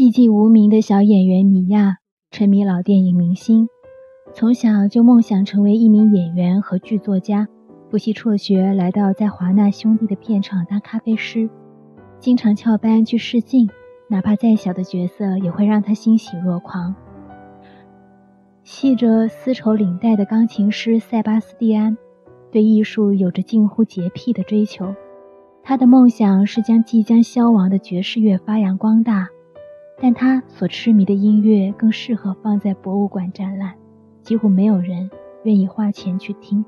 [0.00, 1.98] 寂寂无名的小演员米娅，
[2.30, 3.68] 沉迷老电影明星，
[4.32, 7.46] 从小就梦想成为一名演员和剧作家，
[7.90, 11.50] 不惜辍学来到在华纳兄弟的片场当咖啡师，
[12.18, 13.68] 经常翘班去试镜，
[14.08, 16.94] 哪怕再小的角色也会让他欣喜若狂。
[18.64, 21.94] 系着丝绸领带的钢琴师塞巴斯蒂安，
[22.50, 24.94] 对艺术有着近乎洁癖的追求，
[25.62, 29.28] 他的梦想是将即将消亡的爵士乐发扬光大。
[30.00, 33.74] 但他所痴迷的音乐更适合放在博物馆展览，
[34.22, 35.10] 几乎没有人
[35.44, 36.64] 愿意花钱去听。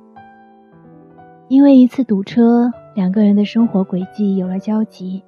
[1.48, 5.22] 因为一次堵车，两个人的生活轨迹有了交集。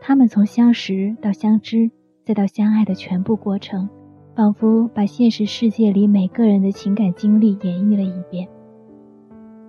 [0.00, 1.90] 他们从相识到相知，
[2.24, 3.88] 再到相爱的全部过程，
[4.34, 8.46] 仿佛把现实世界里每个人的情感经历演绎了一遍。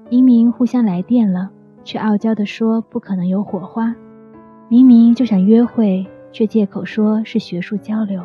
[0.10, 1.50] 明明互相来电了，
[1.84, 3.94] 却傲娇地说不可能有火花；
[4.68, 6.06] 明明就想约会。
[6.32, 8.24] 却借口说是学术交流。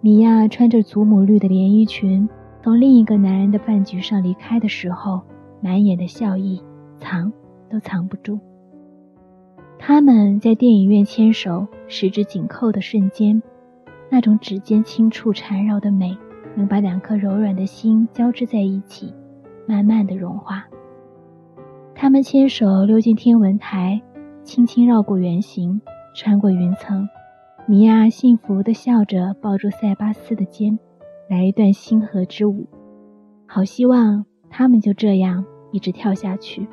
[0.00, 2.28] 米娅穿着祖母绿的连衣裙，
[2.62, 5.20] 从另一个男人的饭局上离开的时候，
[5.60, 6.62] 满眼的笑意，
[6.98, 7.32] 藏
[7.68, 8.38] 都藏不住。
[9.78, 13.42] 他们在电影院牵手，十指紧扣的瞬间，
[14.10, 16.16] 那种指尖轻触缠绕的美，
[16.54, 19.12] 能把两颗柔软的心交织在一起，
[19.66, 20.64] 慢慢的融化。
[21.94, 24.00] 他们牵手溜进天文台，
[24.42, 25.80] 轻轻绕过圆形。
[26.16, 27.06] 穿过云层，
[27.66, 30.78] 米娅幸福地笑着抱住塞巴斯的肩，
[31.28, 32.66] 来一段星河之舞。
[33.46, 36.66] 好希望他们就这样一直跳下去。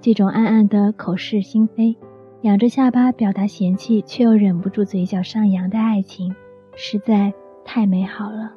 [0.00, 1.98] 这种暗暗的口是心非，
[2.42, 6.32] 仰着下巴表达嫌弃却又忍不住嘴角上扬的爱情，
[6.76, 8.52] 实在太美好了。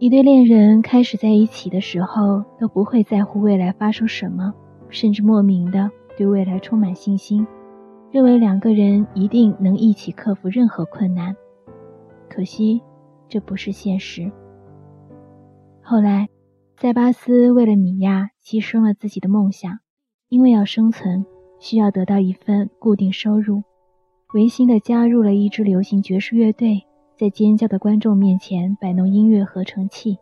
[0.00, 4.52] 一对恋人开始在一起的时候，都不会在乎未来发生什么，
[4.88, 5.88] 甚至莫名的。
[6.16, 7.46] 对未来充满信心，
[8.10, 11.34] 认为两个人一定能一起克服任何困难。
[12.28, 12.80] 可惜，
[13.28, 14.30] 这不是现实。
[15.82, 16.28] 后来，
[16.76, 19.78] 塞巴斯为了米娅牺牲了自己的梦想，
[20.28, 21.24] 因为要生存，
[21.58, 23.62] 需要得到一份固定收入，
[24.34, 26.82] 违心的加入了一支流行爵士乐队，
[27.16, 30.18] 在尖叫的观众面前摆弄音乐合成器。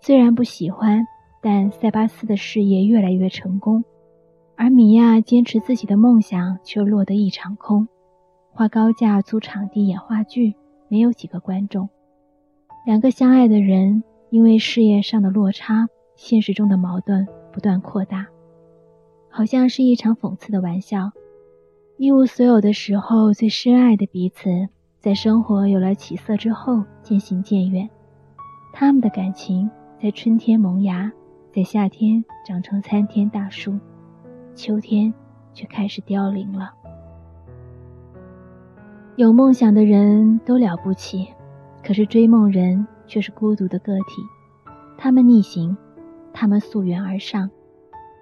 [0.00, 1.04] 虽然不喜欢，
[1.42, 3.82] 但塞巴斯的事业越来越成功。
[4.60, 7.86] 而米娅坚持自己的梦想，却落得一场空。
[8.50, 10.56] 花高价租场地演话剧，
[10.88, 11.88] 没有几个观众。
[12.84, 15.86] 两个相爱的人，因为事业上的落差，
[16.16, 18.26] 现实中的矛盾不断扩大，
[19.30, 21.12] 好像是一场讽刺的玩笑。
[21.96, 24.50] 一无所有的时候，最深爱的彼此，
[24.98, 27.88] 在生活有了起色之后，渐行渐远。
[28.72, 29.70] 他们的感情
[30.02, 31.12] 在春天萌芽，
[31.54, 33.78] 在夏天长成参天大树。
[34.58, 35.14] 秋天，
[35.54, 36.72] 却开始凋零了。
[39.14, 41.28] 有梦想的人都了不起，
[41.80, 44.20] 可是追梦人却是孤独的个体。
[44.96, 45.76] 他们逆行，
[46.32, 47.48] 他们溯源而上，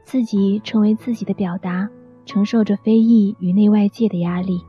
[0.04, 1.88] 自己成为自己的表达，
[2.26, 4.60] 承受着非议与内外界的压力。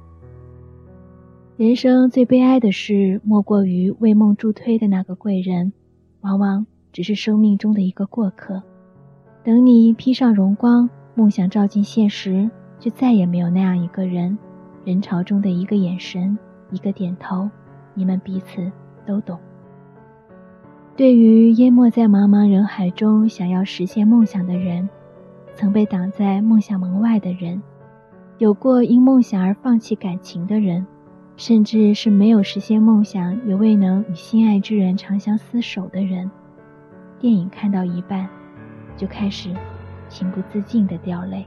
[1.58, 5.74] 人生最悲哀的事，莫过于为梦助推的那个贵人，
[6.22, 8.64] 往往只是生命中的一个过客。
[9.44, 10.90] 等你披上荣光。
[11.18, 12.48] 梦想照进现实，
[12.80, 14.38] 却再也没有那样一个人。
[14.86, 16.38] 人潮中的一个眼神，
[16.70, 17.50] 一个点头，
[17.96, 18.72] 你们彼此
[19.04, 19.40] 都懂。
[20.96, 24.88] 对于淹没在茫茫人海中想要实现梦想的人，
[25.56, 27.60] 曾被挡在梦想门外的人，
[28.38, 30.86] 有过因梦想而放弃感情的人，
[31.36, 36.30] 甚至是没有实现梦想也未能与心爱之人长相厮守的人，
[37.18, 38.30] 电影看到一半，
[38.96, 39.50] 就开始。
[40.10, 41.46] 情不自禁的掉泪。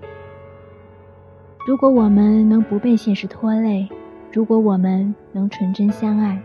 [1.66, 3.88] 如果我们能不被现实拖累，
[4.32, 6.40] 如果我们能纯真相爱，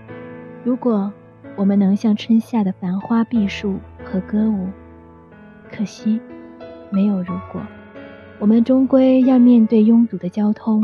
[0.64, 1.12] 如果
[1.56, 4.68] 我们能像春夏的繁花碧树和歌舞，
[5.72, 6.20] 可惜，
[6.90, 7.62] 没有如果，
[8.40, 10.82] 我们终归要面对拥堵的交通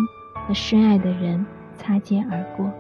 [0.48, 1.45] 和深爱的人
[1.75, 2.72] 擦肩而过。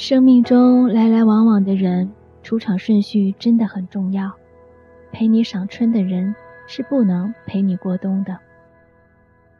[0.00, 2.10] 生命中来来往往的人，
[2.42, 4.32] 出场顺序真的很重要。
[5.12, 6.34] 陪你赏春的人，
[6.66, 8.38] 是不能陪你过冬的。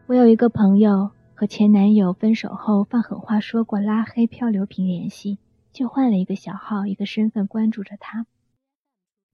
[0.07, 5.39] 我有一个朋友，和前男友分手后放狠话说过拉黑漂流瓶联系，
[5.75, 8.25] 就换了一个小号，一个身份关注着他。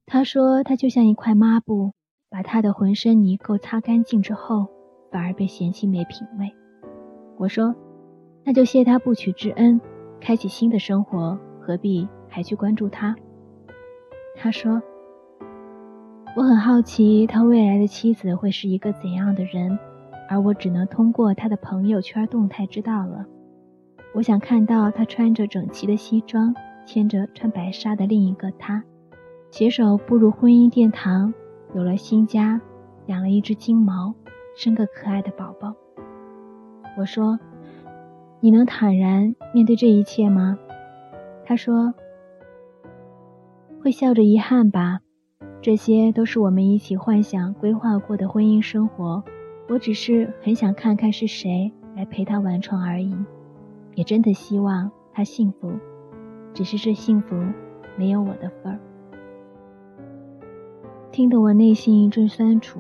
[0.06, 1.93] 他说他就像一块抹布，
[2.29, 4.67] 把他的浑身泥垢擦干净之后，
[5.12, 6.53] 反而被嫌弃没品味。
[7.38, 7.76] 我说，
[8.43, 9.81] 那就谢他不娶之恩。
[10.20, 13.14] 开启新的生活，何必还去关注他？
[14.36, 14.82] 他说
[16.36, 19.78] ：“我很好奇他未来的妻子会是一个怎样的人，
[20.28, 23.24] 而我只能通过他的朋友圈动态知道了。
[24.14, 26.54] 我想看到他穿着整齐的西装，
[26.86, 28.82] 牵着穿白纱的另一个他，
[29.50, 31.32] 携手步入婚姻殿堂，
[31.74, 32.60] 有了新家，
[33.06, 34.14] 养了一只金毛，
[34.56, 35.74] 生个可爱的宝宝。
[36.98, 37.38] 我说
[38.46, 40.56] ：“你能坦然面对这一切吗？”
[41.44, 41.93] 他说
[43.82, 45.00] ：“会笑着遗憾吧。
[45.60, 49.25] 这些都是我们一起幻想规划过的婚姻生活。
[49.69, 53.16] 我只是很想看看是谁来陪他完床而已。”
[53.96, 55.72] 也真的希望他幸福，
[56.54, 57.34] 只是这幸福
[57.98, 58.78] 没有我的份儿。
[61.10, 62.78] 听得我内心一阵酸楚。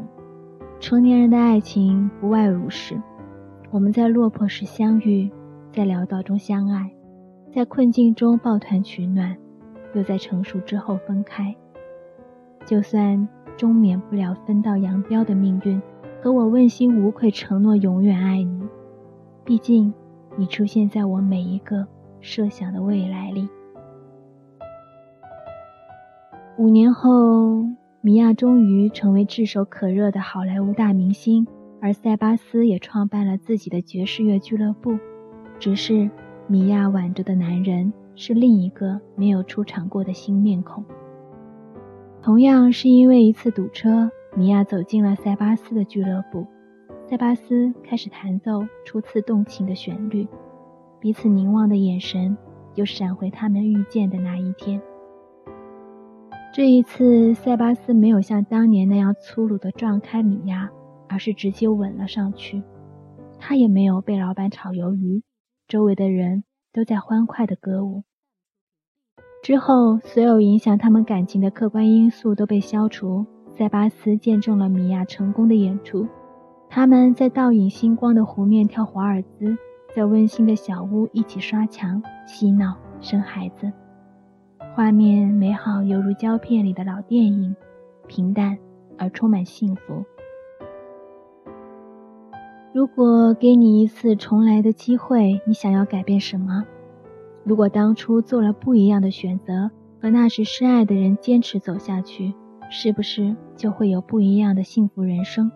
[0.78, 3.02] 成年人的爱情不外如是：
[3.72, 5.28] 我们在落魄时相遇，
[5.76, 6.90] 在潦倒中相爱，
[7.54, 9.36] 在困境中抱团取暖，
[9.94, 11.54] 又在成熟之后分开。
[12.64, 15.80] 就算终免不了分道扬镳的命运，
[16.22, 18.66] 可我问心无愧承诺永远爱你。
[19.44, 19.94] 毕竟。
[20.38, 21.86] 你出现在我每一个
[22.20, 23.48] 设想的未来里。
[26.58, 27.64] 五年后，
[28.02, 31.46] 米娅终于成为炙手可热的好莱坞大明星，
[31.80, 34.98] 而塞巴斯也创办了自己的爵士乐俱乐部。
[35.58, 36.08] 只是，
[36.46, 40.84] 米娅挽着的男人是另一个没有出场过的新面孔。
[42.22, 46.46] 同样是因为一次堵车，米娅走进了塞巴斯的俱乐部。
[47.08, 50.26] 塞巴斯开始弹奏初次动情的旋律，
[51.00, 52.36] 彼此凝望的眼神
[52.74, 54.80] 又闪回他们遇见的那一天。
[56.52, 60.70] 这一次，塞巴斯没有像当年那样粗鲁地撞开米娅，
[61.08, 62.62] 而是直接吻了上去。
[63.38, 65.22] 他也没有被老板炒鱿鱼，
[65.68, 68.04] 周围的人都在欢快地歌舞。
[69.42, 76.06] 之后，所有影响他们感情的客观因素都被消除，塞巴斯见证了米娅成功的演出。
[76.68, 79.56] 他们在倒影星光的湖面跳华尔兹，
[79.94, 83.72] 在温馨的小屋一起刷墙、嬉闹、生孩子，
[84.74, 87.56] 画面美好犹如胶片里的老电影，
[88.06, 88.56] 平淡
[88.98, 90.04] 而充满幸福。
[92.76, 96.62] 如果给你一次重来的机会，你想要改变什么？
[97.42, 102.34] 如果当初做了不一样的选择，和那时深爱的人坚持走下去，
[102.70, 105.50] 是不是就会有不一样的幸福人生？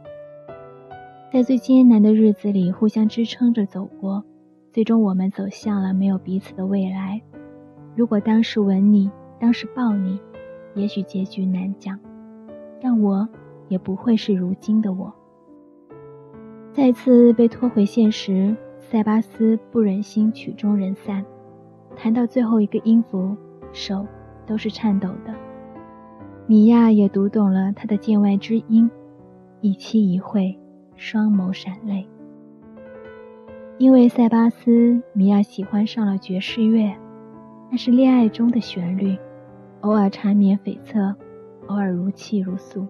[1.31, 4.25] 在最艰难的日子里，互相支撑着走过，
[4.73, 7.21] 最终我们走向了没有彼此的未来。
[7.95, 10.19] 如果当时吻你，当时抱你，
[10.75, 12.01] 也许结局难讲，
[12.81, 13.29] 但我
[13.69, 15.15] 也不会是如今的我。
[16.73, 21.25] 再次被拖回现实，塞巴斯不忍心曲终人散，
[21.97, 23.37] 弹到最后一个音符，
[23.73, 24.07] 手
[24.47, 25.35] 都是颤抖的。
[26.47, 28.91] 米娅也读懂了他的见外之音，
[29.61, 30.57] 一期一会。
[30.97, 32.07] 双眸闪泪，
[33.79, 36.95] 因为塞巴斯，米娅喜欢上了爵士乐，
[37.71, 39.17] 那是恋爱中的旋律，
[39.81, 41.15] 偶尔缠绵悱恻，
[41.69, 42.87] 偶尔如泣如诉，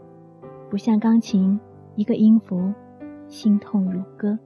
[0.69, 1.61] 不像钢琴，
[1.95, 2.75] 一个音符，
[3.31, 4.39] 心痛如歌。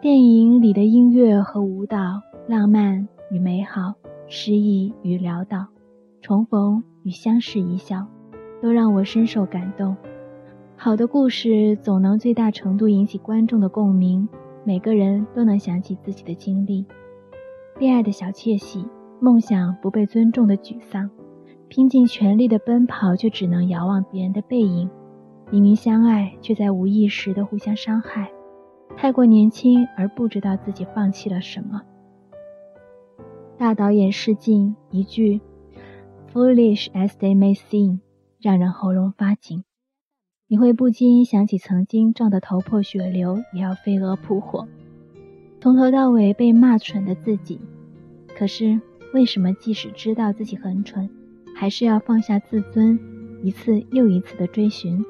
[0.00, 3.94] 电影里的音乐和舞蹈，浪漫与美好，
[4.28, 5.66] 诗意与潦倒，
[6.20, 8.06] 重逢与相视一笑，
[8.62, 9.96] 都让我深受感动。
[10.76, 14.28] 好的故事总能最大程度引起观众的共鸣，
[14.64, 16.86] 每个人都能想起自己的经历：
[17.78, 18.84] 恋爱的小窃喜，
[19.20, 21.10] 梦想不被尊重的沮丧，
[21.68, 24.90] 拼尽全力的奔跑却只能遥望别人的背影，
[25.52, 28.32] 明明相爱却在无意识的互相伤害，
[28.96, 31.82] 太过年轻而不知道自己放弃了什么。
[33.58, 35.42] 大导演试镜一句
[36.32, 37.98] “foolish as they may seem”，
[38.40, 39.62] 让人喉咙发紧。
[40.48, 44.66] 你会不禁想起曾经撞得头破血流也要飞蛾扑火，
[45.60, 47.60] 从头到尾被骂蠢的自己。
[48.34, 48.80] 可是
[49.12, 51.10] 为什么即使知道自己很蠢，
[51.54, 52.98] 还是要放下自尊，
[53.42, 55.04] 一次又一次的追寻？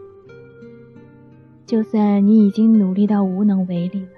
[1.64, 4.08] 就算你已经努力到无能为力了，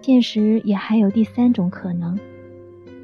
[0.00, 2.18] 现实也还有第三种可能。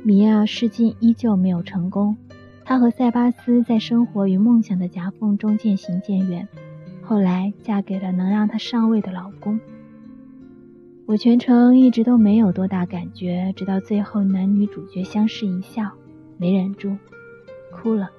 [0.03, 2.17] 米娅试镜依旧没有成功，
[2.65, 6.49] 她和塞巴斯在生活与梦想的夹缝中渐行渐远。
[7.03, 9.59] 后来嫁给了能让她上位的老公。
[11.07, 15.93] 我全程一直都没有多大感觉，直到最后男女主角相视一笑，
[16.37, 16.99] 没忍住，
[17.73, 18.11] 哭了。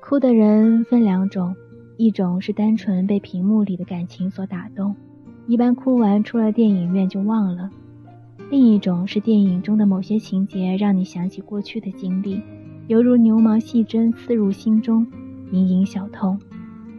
[0.00, 1.54] 哭的人分两种，
[1.96, 4.94] 一种是单纯被屏幕里的感情所打动，
[5.46, 7.70] 一般哭完出了电影院就忘了；
[8.50, 12.42] 另一种是电影中的某些情节让你想起过去的经历，
[12.88, 15.06] 犹如牛毛细针刺入心中。
[15.52, 16.40] 隐隐小痛，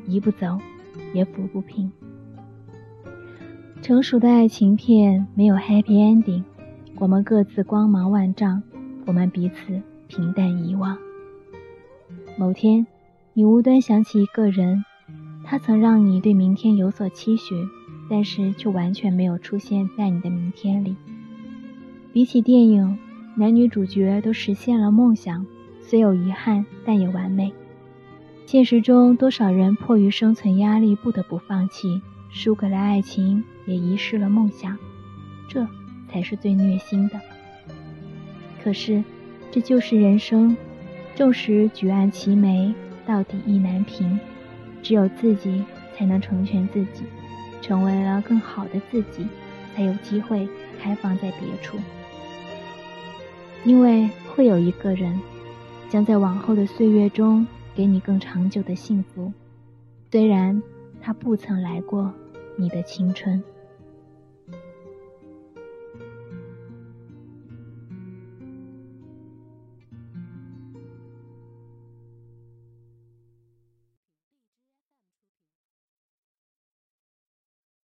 [0.08, 0.58] 一步走
[1.14, 1.92] 也抚不平。
[3.82, 6.44] 成熟的爱情片没有 happy ending，
[6.98, 8.64] 我们各自光芒万丈，
[9.06, 10.98] 我们彼此平淡遗忘。
[12.38, 12.86] 某天，
[13.38, 14.86] 你无端想起一个人，
[15.44, 17.54] 他曾让你对明天有所期许，
[18.10, 20.96] 但是却完全没有出现在你的明天里。
[22.14, 22.98] 比起电影，
[23.36, 25.46] 男女主角都实现了梦想，
[25.82, 27.52] 虽有遗憾，但也完美。
[28.46, 33.44] 现实中，多少人迫于生存压力不得不放弃，输给了爱情。
[33.66, 34.78] 也遗失了梦想，
[35.50, 35.68] 这
[36.08, 37.20] 才是最虐心的。
[38.64, 39.04] 可是，
[39.52, 40.56] 这就是人生，
[41.16, 42.74] 纵使举案齐眉，
[43.06, 44.20] 到底意难平。
[44.84, 45.64] 只有自己
[45.96, 47.04] 才能成全自己，
[47.60, 49.26] 成为了更好的自己，
[49.76, 50.48] 才有机会
[50.80, 51.78] 开放在别处。
[53.64, 55.20] 因为会有一个人，
[55.90, 59.34] 将在往后的岁月中给你更长久的幸福，
[60.12, 60.62] 虽然
[61.02, 62.14] 他不曾来过
[62.56, 63.44] 你的青春。